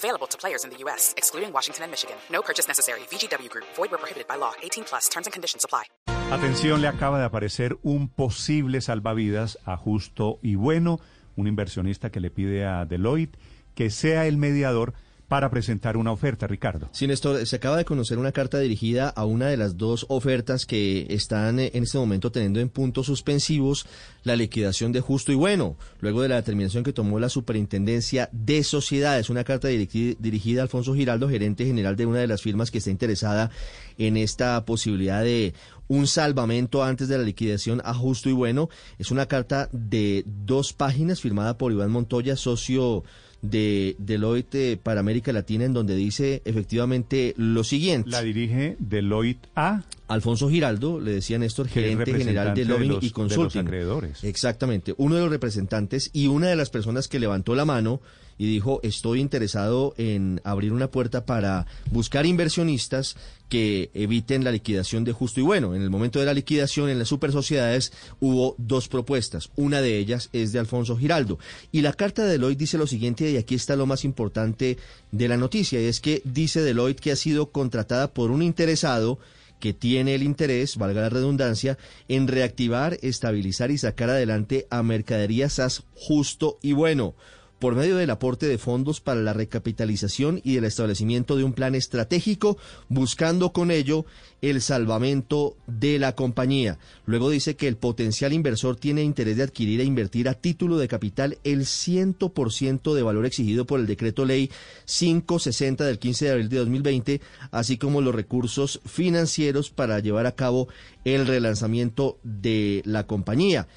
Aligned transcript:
Available 0.00 0.26
to 0.28 0.38
players 0.38 0.64
in 0.64 0.70
the 0.70 0.78
U.S., 0.84 1.12
excluding 1.18 1.52
Washington 1.52 1.84
and 1.84 1.90
Michigan. 1.90 2.16
No 2.32 2.40
purchase 2.40 2.66
necessary. 2.66 3.00
VGW 3.10 3.50
Group. 3.50 3.66
Void 3.76 3.90
where 3.90 3.98
prohibited 3.98 4.26
by 4.26 4.36
law. 4.36 4.52
18 4.62 4.84
plus. 4.84 5.10
Terms 5.10 5.26
and 5.26 5.34
conditions 5.34 5.62
apply. 5.62 5.84
Atención, 6.32 6.80
le 6.80 6.88
acaba 6.88 7.18
de 7.18 7.24
aparecer 7.24 7.76
un 7.82 8.08
posible 8.08 8.80
salvavidas 8.80 9.58
a 9.66 9.76
justo 9.76 10.38
y 10.42 10.54
bueno, 10.54 11.00
un 11.36 11.48
inversionista 11.48 12.10
que 12.10 12.20
le 12.20 12.30
pide 12.30 12.64
a 12.64 12.86
Deloitte 12.86 13.36
que 13.74 13.90
sea 13.90 14.26
el 14.26 14.36
mediador 14.36 14.94
para 15.30 15.48
presentar 15.48 15.96
una 15.96 16.10
oferta, 16.10 16.48
Ricardo. 16.48 16.88
Sí, 16.90 17.06
Néstor, 17.06 17.46
se 17.46 17.54
acaba 17.54 17.76
de 17.76 17.84
conocer 17.84 18.18
una 18.18 18.32
carta 18.32 18.58
dirigida 18.58 19.08
a 19.08 19.24
una 19.26 19.46
de 19.46 19.56
las 19.56 19.76
dos 19.76 20.04
ofertas 20.08 20.66
que 20.66 21.06
están 21.08 21.60
eh, 21.60 21.70
en 21.72 21.84
este 21.84 21.98
momento 21.98 22.32
teniendo 22.32 22.58
en 22.58 22.68
puntos 22.68 23.06
suspensivos 23.06 23.86
la 24.24 24.34
liquidación 24.34 24.90
de 24.90 25.00
justo 25.00 25.30
y 25.30 25.36
bueno, 25.36 25.76
luego 26.00 26.22
de 26.22 26.30
la 26.30 26.34
determinación 26.34 26.82
que 26.82 26.92
tomó 26.92 27.20
la 27.20 27.28
Superintendencia 27.28 28.28
de 28.32 28.64
Sociedades, 28.64 29.30
una 29.30 29.44
carta 29.44 29.68
dirigida 29.68 30.62
a 30.62 30.64
Alfonso 30.64 30.96
Giraldo, 30.96 31.28
gerente 31.28 31.64
general 31.64 31.94
de 31.94 32.06
una 32.06 32.18
de 32.18 32.26
las 32.26 32.42
firmas 32.42 32.72
que 32.72 32.78
está 32.78 32.90
interesada 32.90 33.52
en 33.98 34.16
esta 34.16 34.64
posibilidad 34.64 35.22
de 35.22 35.54
un 35.86 36.08
salvamento 36.08 36.82
antes 36.82 37.06
de 37.06 37.18
la 37.18 37.22
liquidación 37.22 37.80
a 37.84 37.94
justo 37.94 38.28
y 38.28 38.32
bueno. 38.32 38.68
Es 38.98 39.12
una 39.12 39.26
carta 39.26 39.68
de 39.70 40.24
dos 40.26 40.72
páginas 40.72 41.20
firmada 41.20 41.56
por 41.56 41.70
Iván 41.70 41.92
Montoya, 41.92 42.34
socio 42.34 43.04
de 43.42 43.96
Deloitte 43.98 44.78
para 44.82 45.00
América 45.00 45.32
Latina, 45.32 45.64
en 45.64 45.72
donde 45.72 45.96
dice 45.96 46.42
efectivamente 46.44 47.34
lo 47.36 47.64
siguiente. 47.64 48.10
La 48.10 48.22
dirige 48.22 48.76
Deloitte 48.78 49.48
a 49.54 49.82
Alfonso 50.08 50.50
Giraldo, 50.50 51.00
le 51.00 51.12
decía 51.12 51.38
Néstor, 51.38 51.68
gerente 51.68 52.12
general 52.12 52.54
de 52.54 52.64
Lobbying 52.64 52.98
y 53.00 53.10
Consulting. 53.10 53.62
acreedores. 53.62 54.24
Exactamente, 54.24 54.94
uno 54.96 55.14
de 55.14 55.22
los 55.22 55.30
representantes 55.30 56.10
y 56.12 56.26
una 56.26 56.48
de 56.48 56.56
las 56.56 56.70
personas 56.70 57.08
que 57.08 57.20
levantó 57.20 57.54
la 57.54 57.64
mano 57.64 58.00
y 58.40 58.46
dijo, 58.46 58.80
estoy 58.82 59.20
interesado 59.20 59.94
en 59.98 60.40
abrir 60.44 60.72
una 60.72 60.90
puerta 60.90 61.26
para 61.26 61.66
buscar 61.90 62.24
inversionistas 62.24 63.16
que 63.50 63.90
eviten 63.92 64.44
la 64.44 64.52
liquidación 64.52 65.04
de 65.04 65.12
justo 65.12 65.40
y 65.40 65.42
bueno. 65.42 65.74
En 65.74 65.82
el 65.82 65.90
momento 65.90 66.20
de 66.20 66.24
la 66.24 66.32
liquidación 66.32 66.88
en 66.88 66.98
las 66.98 67.08
super 67.08 67.32
sociedades 67.32 67.92
hubo 68.18 68.54
dos 68.56 68.88
propuestas. 68.88 69.50
Una 69.56 69.82
de 69.82 69.98
ellas 69.98 70.30
es 70.32 70.52
de 70.52 70.58
Alfonso 70.58 70.96
Giraldo. 70.96 71.38
Y 71.70 71.82
la 71.82 71.92
carta 71.92 72.24
de 72.24 72.30
Deloitte 72.30 72.60
dice 72.60 72.78
lo 72.78 72.86
siguiente, 72.86 73.29
y 73.30 73.36
aquí 73.36 73.54
está 73.54 73.76
lo 73.76 73.86
más 73.86 74.04
importante 74.04 74.78
de 75.12 75.28
la 75.28 75.36
noticia, 75.36 75.80
y 75.80 75.86
es 75.86 76.00
que 76.00 76.22
dice 76.24 76.62
Deloitte 76.62 77.00
que 77.00 77.12
ha 77.12 77.16
sido 77.16 77.50
contratada 77.50 78.12
por 78.12 78.30
un 78.30 78.42
interesado 78.42 79.18
que 79.60 79.74
tiene 79.74 80.14
el 80.14 80.22
interés, 80.22 80.76
valga 80.76 81.02
la 81.02 81.08
redundancia, 81.10 81.78
en 82.08 82.26
reactivar, 82.26 82.98
estabilizar 83.02 83.70
y 83.70 83.78
sacar 83.78 84.10
adelante 84.10 84.66
a 84.70 84.82
mercaderías 84.82 85.54
SAS 85.54 85.84
justo 85.94 86.58
y 86.62 86.72
bueno 86.72 87.14
por 87.60 87.76
medio 87.76 87.96
del 87.96 88.10
aporte 88.10 88.46
de 88.46 88.58
fondos 88.58 89.00
para 89.00 89.20
la 89.20 89.34
recapitalización 89.34 90.40
y 90.42 90.56
el 90.56 90.64
establecimiento 90.64 91.36
de 91.36 91.44
un 91.44 91.52
plan 91.52 91.74
estratégico, 91.74 92.56
buscando 92.88 93.52
con 93.52 93.70
ello 93.70 94.06
el 94.40 94.62
salvamento 94.62 95.56
de 95.66 95.98
la 95.98 96.14
compañía. 96.14 96.78
Luego 97.04 97.28
dice 97.28 97.56
que 97.56 97.68
el 97.68 97.76
potencial 97.76 98.32
inversor 98.32 98.76
tiene 98.76 99.02
interés 99.02 99.36
de 99.36 99.42
adquirir 99.42 99.80
e 99.80 99.84
invertir 99.84 100.28
a 100.28 100.34
título 100.34 100.78
de 100.78 100.88
capital 100.88 101.38
el 101.44 101.60
100% 101.60 102.94
de 102.94 103.02
valor 103.02 103.26
exigido 103.26 103.66
por 103.66 103.78
el 103.78 103.86
decreto 103.86 104.24
ley 104.24 104.50
560 104.86 105.84
del 105.84 105.98
15 105.98 106.24
de 106.24 106.30
abril 106.30 106.48
de 106.48 106.56
2020, 106.56 107.20
así 107.50 107.76
como 107.76 108.00
los 108.00 108.14
recursos 108.14 108.80
financieros 108.86 109.70
para 109.70 110.00
llevar 110.00 110.26
a 110.26 110.32
cabo 110.32 110.68
el 111.04 111.26
relanzamiento 111.26 112.18
de 112.22 112.80
la 112.86 113.06
compañía. 113.06 113.68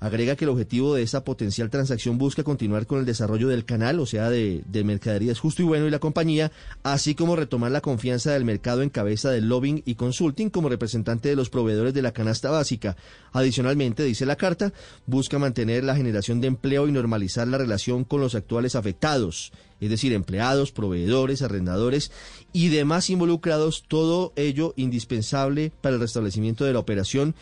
Agrega 0.00 0.36
que 0.36 0.44
el 0.44 0.50
objetivo 0.50 0.94
de 0.94 1.02
esta 1.02 1.24
potencial 1.24 1.70
transacción 1.70 2.18
busca 2.18 2.44
continuar 2.44 2.86
con 2.86 3.00
el 3.00 3.04
desarrollo 3.04 3.48
del 3.48 3.64
canal, 3.64 3.98
o 3.98 4.06
sea, 4.06 4.30
de, 4.30 4.62
mercaderías 4.84 5.40
justo 5.40 5.62
y 5.62 5.64
bueno 5.64 5.88
y 5.88 5.90
la 5.90 5.98
compañía, 5.98 6.52
así 6.84 7.16
como 7.16 7.34
retomar 7.34 7.72
la 7.72 7.80
confianza 7.80 8.30
del 8.30 8.44
mercado 8.44 8.82
en 8.82 8.90
cabeza 8.90 9.30
del 9.30 9.48
lobbying 9.48 9.82
y 9.84 9.96
consulting 9.96 10.50
como 10.50 10.68
representante 10.68 11.28
de 11.28 11.34
los 11.34 11.50
proveedores 11.50 11.94
de 11.94 12.02
la 12.02 12.12
canasta 12.12 12.48
básica. 12.48 12.96
Adicionalmente, 13.32 14.04
dice 14.04 14.24
la 14.24 14.36
carta, 14.36 14.72
busca 15.06 15.40
mantener 15.40 15.82
la 15.82 15.96
generación 15.96 16.40
de 16.40 16.46
empleo 16.46 16.86
y 16.86 16.92
normalizar 16.92 17.48
la 17.48 17.58
relación 17.58 18.04
con 18.04 18.20
los 18.20 18.36
actuales 18.36 18.76
afectados, 18.76 19.52
es 19.80 19.90
decir, 19.90 20.12
empleados, 20.12 20.70
proveedores, 20.70 21.42
arrendadores 21.42 22.12
y 22.52 22.68
demás 22.68 23.10
involucrados, 23.10 23.84
todo 23.88 24.32
ello 24.36 24.74
indispensable 24.76 25.72
para 25.80 25.96
el 25.96 26.00
restablecimiento 26.00 26.64
de 26.64 26.72
la 26.72 26.78
operación 26.78 27.34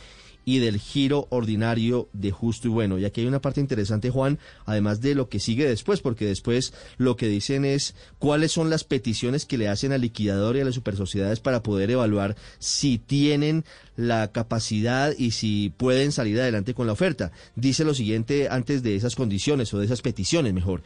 y 0.47 0.61
del 0.61 0.79
giro 0.79 1.27
ordinario 1.31 2.09
de 2.13 2.31
justo 2.31 2.69
y 2.69 2.71
bueno. 2.71 2.99
Y 2.99 3.05
aquí 3.05 3.21
hay 3.21 3.27
una 3.27 3.41
parte 3.41 3.61
interesante, 3.61 4.11
Juan, 4.11 4.39
además 4.65 5.01
de 5.01 5.17
lo 5.17 5.29
que 5.29 5.41
sigue 5.41 5.69
después, 5.69 6.01
porque 6.01 6.25
después 6.25 6.73
lo 6.99 7.17
que 7.17 7.27
dicen 7.27 7.65
es 7.65 7.97
cuáles 8.21 8.53
son 8.53 8.71
las 8.71 8.85
peticiones 8.85 9.45
que 9.45 9.59
le 9.59 9.69
hacen 9.69 9.93
al 9.93 10.03
liquidador 10.03 10.57
y 10.57 10.61
a 10.61 10.65
las 10.65 10.77
supersociedades 10.77 11.41
para 11.41 11.65
poder 11.65 11.91
evaluar 11.91 12.37
si 12.61 12.97
tienen 12.97 13.65
la 13.97 14.31
capacidad 14.31 15.13
y 15.19 15.33
si 15.33 15.73
pueden 15.77 16.13
salir 16.13 16.41
adelante 16.41 16.75
con 16.75 16.87
la 16.87 16.93
oferta. 16.93 17.33
Dice 17.57 17.85
lo 17.85 17.93
siguiente 17.93 18.49
antes 18.49 18.85
de 18.85 18.95
esas 18.95 19.17
condiciones 19.17 19.75
o 19.75 19.81
de 19.81 19.87
esas 19.87 20.01
peticiones, 20.01 20.55
mejor. 20.55 20.83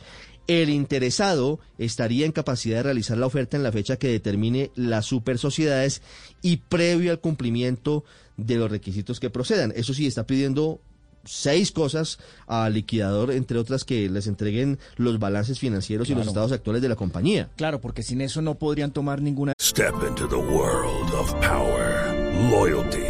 El 0.51 0.69
interesado 0.69 1.61
estaría 1.79 2.27
en 2.27 2.33
capacidad 2.33 2.79
de 2.79 2.83
realizar 2.83 3.17
la 3.17 3.27
oferta 3.27 3.57
en 3.57 3.63
la 3.63 3.71
fecha 3.71 3.99
que 3.99 4.09
determine 4.09 4.73
las 4.75 5.07
supersociedades 5.07 6.03
y 6.43 6.57
previo 6.57 7.13
al 7.13 7.21
cumplimiento 7.21 8.03
de 8.37 8.57
los 8.57 8.69
requisitos 8.69 9.21
que 9.21 9.31
procedan. 9.31 9.73
Eso 9.77 9.95
sí, 9.95 10.09
está 10.09 10.27
pidiendo 10.27 10.81
seis 11.25 11.71
cosas 11.71 12.19
al 12.49 12.75
liquidador, 12.75 13.31
entre 13.31 13.59
otras 13.59 13.85
que 13.85 14.11
les 14.11 14.27
entreguen 14.27 14.81
los 14.97 15.21
balances 15.21 15.61
financieros 15.61 16.11
y 16.11 16.17
los 16.17 16.27
estados 16.27 16.51
actuales 16.51 16.83
de 16.83 16.89
la 16.89 16.97
compañía. 16.97 17.49
Claro, 17.55 17.81
porque 17.81 18.03
sin 18.03 18.21
eso 18.21 18.43
no 18.43 18.57
podrían 18.57 18.91
tomar 18.91 19.23
ninguna. 19.23 19.53
Step 19.63 19.95
into 20.09 20.27
the 20.27 20.35
world 20.35 21.15
of 21.15 21.33
power, 21.35 22.13
loyalty 22.51 23.10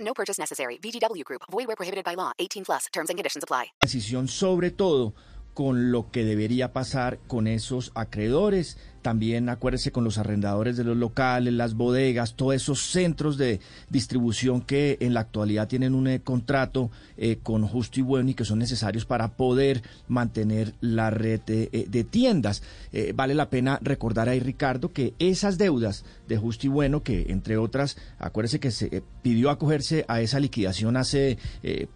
No 0.00 0.12
purchase 0.12 0.38
necessary. 0.38 0.78
VGW 0.82 1.24
Group. 1.24 1.42
Void 1.50 1.66
where 1.66 1.76
prohibited 1.76 2.04
by 2.04 2.14
law. 2.14 2.32
18 2.38 2.64
plus. 2.64 2.86
Terms 2.92 3.08
and 3.08 3.16
conditions 3.16 3.42
apply. 3.42 3.72
Decisión 3.82 4.28
sobre 4.28 4.70
todo 4.70 5.14
con 5.54 5.90
lo 5.90 6.10
que 6.10 6.24
debería 6.24 6.72
pasar 6.72 7.18
con 7.26 7.46
esos 7.46 7.92
acreedores 7.94 8.78
también 9.02 9.48
acuérdese 9.48 9.92
con 9.92 10.04
los 10.04 10.18
arrendadores 10.18 10.76
de 10.76 10.84
los 10.84 10.96
locales, 10.96 11.52
las 11.54 11.74
bodegas, 11.74 12.34
todos 12.34 12.54
esos 12.54 12.90
centros 12.90 13.36
de 13.38 13.60
distribución 13.88 14.60
que 14.60 14.98
en 15.00 15.14
la 15.14 15.20
actualidad 15.20 15.68
tienen 15.68 15.94
un 15.94 16.08
eh, 16.08 16.20
contrato 16.20 16.90
eh, 17.16 17.38
con 17.42 17.66
justo 17.66 18.00
y 18.00 18.02
bueno 18.02 18.30
y 18.30 18.34
que 18.34 18.44
son 18.44 18.58
necesarios 18.58 19.04
para 19.04 19.36
poder 19.36 19.82
mantener 20.08 20.74
la 20.80 21.10
red 21.10 21.40
de, 21.40 21.70
eh, 21.72 22.04
tiendas. 22.04 22.62
vale 23.14 23.34
la 23.34 23.50
pena 23.50 23.78
recordar 23.82 24.28
ahí, 24.28 24.40
Ricardo, 24.40 24.92
que 24.92 25.14
esas 25.18 25.58
deudas 25.58 26.04
de 26.28 26.36
justo 26.36 26.66
y 26.66 26.70
bueno, 26.70 27.02
que 27.02 27.26
entre 27.28 27.56
otras, 27.56 27.96
acuérdese 28.18 28.60
que 28.60 28.70
se 28.70 29.02
pidió 29.22 29.50
acogerse 29.50 30.04
a 30.08 30.20
esa 30.20 30.40
liquidación 30.40 30.96
hace 30.96 31.38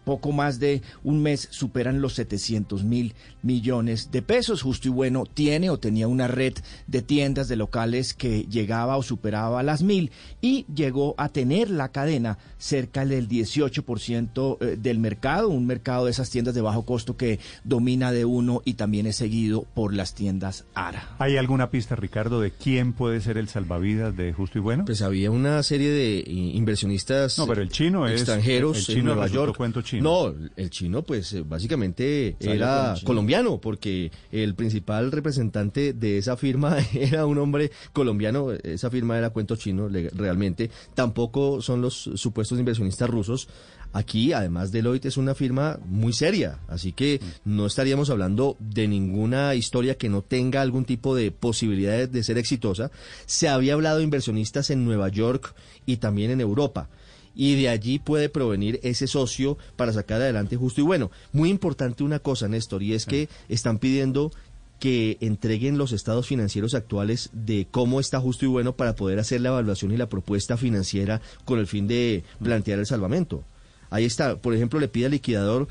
poco 0.04 0.32
más 0.32 0.58
de 0.58 0.82
un 1.02 1.22
mes, 1.22 1.48
superan 1.50 2.00
los 2.00 2.14
700 2.14 2.84
mil 2.84 3.14
millones 3.42 4.10
de 4.10 4.22
pesos. 4.22 4.62
Justo 4.62 4.88
y 4.88 4.90
bueno 4.90 5.24
tiene 5.26 5.70
o 5.70 5.78
tenía 5.78 6.08
una 6.08 6.28
red 6.28 6.54
de 6.86 6.93
tiendas, 7.02 7.48
de 7.48 7.56
locales 7.56 8.14
que 8.14 8.44
llegaba 8.44 8.96
o 8.96 9.02
superaba 9.02 9.62
las 9.62 9.82
mil 9.82 10.10
y 10.40 10.66
llegó 10.74 11.14
a 11.18 11.28
tener 11.28 11.70
la 11.70 11.90
cadena 11.90 12.38
cerca 12.58 13.04
del 13.04 13.28
18% 13.28 14.58
eh, 14.60 14.76
del 14.80 14.98
mercado, 14.98 15.48
un 15.48 15.66
mercado 15.66 16.06
de 16.06 16.10
esas 16.10 16.30
tiendas 16.30 16.54
de 16.54 16.60
bajo 16.60 16.84
costo 16.84 17.16
que 17.16 17.38
domina 17.64 18.12
de 18.12 18.24
uno 18.24 18.62
y 18.64 18.74
también 18.74 19.06
es 19.06 19.16
seguido 19.16 19.64
por 19.74 19.94
las 19.94 20.14
tiendas 20.14 20.64
ARA. 20.74 21.14
¿Hay 21.18 21.36
alguna 21.36 21.70
pista, 21.70 21.96
Ricardo, 21.96 22.40
de 22.40 22.50
quién 22.50 22.92
puede 22.92 23.20
ser 23.20 23.38
el 23.38 23.48
salvavidas 23.48 24.16
de 24.16 24.32
Justo 24.32 24.58
y 24.58 24.60
Bueno? 24.60 24.84
Pues 24.84 25.02
había 25.02 25.30
una 25.30 25.62
serie 25.62 25.90
de 25.90 26.18
eh, 26.20 26.24
inversionistas 26.26 27.38
no, 27.38 27.46
pero 27.46 27.62
el 27.62 27.68
chino 27.68 28.06
es, 28.06 28.20
extranjeros 28.20 28.78
el 28.78 28.84
chino 28.84 28.98
en 28.98 29.04
Nueva 29.06 29.26
York. 29.28 29.56
Cuento 29.56 29.82
chino. 29.82 30.02
No, 30.02 30.34
el 30.56 30.70
chino 30.70 31.02
pues 31.02 31.32
eh, 31.32 31.42
básicamente 31.46 32.36
era 32.40 32.94
colombiano 33.04 33.58
porque 33.58 34.10
el 34.32 34.54
principal 34.54 35.12
representante 35.12 35.92
de 35.92 36.18
esa 36.18 36.36
firma 36.36 36.76
era 36.94 37.26
un 37.26 37.38
hombre 37.38 37.70
colombiano, 37.92 38.52
esa 38.52 38.90
firma 38.90 39.18
era 39.18 39.30
cuento 39.30 39.56
chino 39.56 39.88
realmente, 39.88 40.70
tampoco 40.94 41.62
son 41.62 41.82
los 41.82 42.10
supuestos 42.14 42.58
inversionistas 42.58 43.08
rusos. 43.08 43.48
Aquí, 43.92 44.32
además, 44.32 44.72
Deloitte 44.72 45.06
es 45.06 45.16
una 45.16 45.36
firma 45.36 45.78
muy 45.86 46.12
seria, 46.12 46.58
así 46.66 46.90
que 46.90 47.20
no 47.44 47.66
estaríamos 47.66 48.10
hablando 48.10 48.56
de 48.58 48.88
ninguna 48.88 49.54
historia 49.54 49.96
que 49.96 50.08
no 50.08 50.22
tenga 50.22 50.62
algún 50.62 50.84
tipo 50.84 51.14
de 51.14 51.30
posibilidad 51.30 52.08
de 52.08 52.24
ser 52.24 52.36
exitosa. 52.36 52.90
Se 53.26 53.48
había 53.48 53.74
hablado 53.74 53.98
de 53.98 54.04
inversionistas 54.04 54.70
en 54.70 54.84
Nueva 54.84 55.10
York 55.10 55.54
y 55.86 55.98
también 55.98 56.32
en 56.32 56.40
Europa 56.40 56.88
y 57.34 57.60
de 57.60 57.68
allí 57.68 57.98
puede 57.98 58.28
provenir 58.28 58.80
ese 58.82 59.06
socio 59.06 59.58
para 59.76 59.92
sacar 59.92 60.20
adelante 60.20 60.56
justo 60.56 60.80
y 60.80 60.84
bueno. 60.84 61.10
Muy 61.32 61.50
importante 61.50 62.04
una 62.04 62.20
cosa, 62.20 62.48
Néstor, 62.48 62.82
y 62.82 62.94
es 62.94 63.06
que 63.06 63.28
están 63.48 63.78
pidiendo 63.78 64.30
que 64.78 65.16
entreguen 65.20 65.78
los 65.78 65.92
estados 65.92 66.26
financieros 66.26 66.74
actuales 66.74 67.30
de 67.32 67.66
cómo 67.70 68.00
está 68.00 68.20
justo 68.20 68.44
y 68.44 68.48
bueno 68.48 68.76
para 68.76 68.94
poder 68.94 69.18
hacer 69.18 69.40
la 69.40 69.50
evaluación 69.50 69.92
y 69.92 69.96
la 69.96 70.08
propuesta 70.08 70.56
financiera 70.56 71.20
con 71.44 71.58
el 71.58 71.66
fin 71.66 71.86
de 71.86 72.24
plantear 72.42 72.78
el 72.78 72.86
salvamento. 72.86 73.44
Ahí 73.90 74.04
está, 74.04 74.36
por 74.36 74.54
ejemplo, 74.54 74.80
le 74.80 74.88
pide 74.88 75.06
al 75.06 75.12
liquidador 75.12 75.68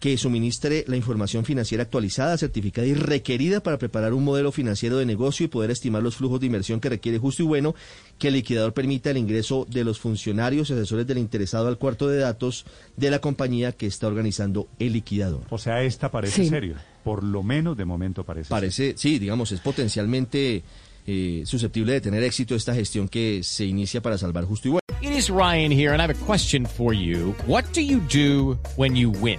que 0.00 0.18
suministre 0.18 0.84
la 0.86 0.96
información 0.96 1.44
financiera 1.44 1.84
actualizada, 1.84 2.36
certificada 2.36 2.86
y 2.86 2.94
requerida 2.94 3.60
para 3.62 3.78
preparar 3.78 4.12
un 4.12 4.24
modelo 4.24 4.52
financiero 4.52 4.98
de 4.98 5.06
negocio 5.06 5.44
y 5.44 5.48
poder 5.48 5.70
estimar 5.70 6.02
los 6.02 6.16
flujos 6.16 6.40
de 6.40 6.46
inversión 6.46 6.80
que 6.80 6.88
requiere 6.88 7.18
justo 7.18 7.42
y 7.42 7.46
bueno, 7.46 7.74
que 8.18 8.28
el 8.28 8.34
liquidador 8.34 8.74
permita 8.74 9.10
el 9.10 9.16
ingreso 9.16 9.66
de 9.70 9.84
los 9.84 9.98
funcionarios 9.98 10.68
y 10.68 10.74
asesores 10.74 11.06
del 11.06 11.18
interesado 11.18 11.68
al 11.68 11.78
cuarto 11.78 12.08
de 12.08 12.18
datos 12.18 12.66
de 12.96 13.10
la 13.10 13.20
compañía 13.20 13.72
que 13.72 13.86
está 13.86 14.06
organizando 14.06 14.68
el 14.78 14.92
liquidador. 14.92 15.42
O 15.50 15.58
sea, 15.58 15.82
esta 15.82 16.10
parece 16.10 16.46
serio, 16.46 16.76
por 17.02 17.24
lo 17.24 17.42
menos 17.42 17.76
de 17.76 17.84
momento 17.84 18.24
parece. 18.24 18.50
Parece, 18.50 18.94
sí, 18.96 19.18
digamos, 19.18 19.52
es 19.52 19.60
potencialmente 19.60 20.62
eh, 21.06 21.42
susceptible 21.46 21.94
de 21.94 22.00
tener 22.00 22.22
éxito 22.22 22.54
esta 22.54 22.74
gestión 22.74 23.08
que 23.08 23.42
se 23.42 23.64
inicia 23.64 24.02
para 24.02 24.18
salvar 24.18 24.44
justo 24.44 24.68
y 24.68 24.70
bueno. 24.72 24.80
It 25.00 25.12
is 25.12 25.30
Ryan 25.30 25.70
here 25.70 25.92
and 25.92 26.00
I 26.00 26.04
have 26.04 26.10
a 26.10 26.26
question 26.26 26.66
for 26.66 26.92
you. 26.92 27.34
What 27.46 27.64
do 27.72 27.80
you 27.80 28.00
do 28.10 28.58
when 28.76 28.96
you 28.96 29.10
win? 29.10 29.38